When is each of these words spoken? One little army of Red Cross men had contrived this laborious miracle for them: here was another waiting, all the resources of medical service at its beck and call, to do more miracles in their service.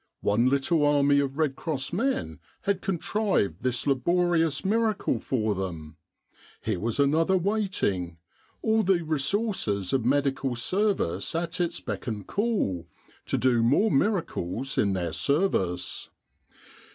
One 0.21 0.49
little 0.49 0.83
army 0.83 1.19
of 1.19 1.37
Red 1.37 1.55
Cross 1.55 1.93
men 1.93 2.39
had 2.63 2.81
contrived 2.81 3.61
this 3.61 3.85
laborious 3.85 4.65
miracle 4.65 5.19
for 5.19 5.53
them: 5.53 5.95
here 6.59 6.79
was 6.79 6.99
another 6.99 7.37
waiting, 7.37 8.17
all 8.63 8.81
the 8.81 9.03
resources 9.03 9.93
of 9.93 10.03
medical 10.03 10.55
service 10.55 11.35
at 11.35 11.61
its 11.61 11.79
beck 11.81 12.07
and 12.07 12.25
call, 12.25 12.87
to 13.27 13.37
do 13.37 13.61
more 13.61 13.91
miracles 13.91 14.75
in 14.75 14.93
their 14.93 15.13
service. 15.13 16.09